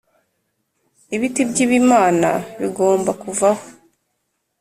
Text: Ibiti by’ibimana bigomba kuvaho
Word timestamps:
Ibiti 1.15 1.41
by’ibimana 1.49 2.29
bigomba 2.59 3.11
kuvaho 3.21 3.63